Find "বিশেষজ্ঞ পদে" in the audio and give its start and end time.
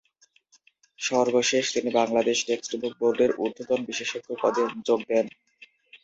3.89-4.63